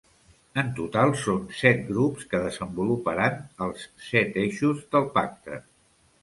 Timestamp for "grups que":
1.89-2.39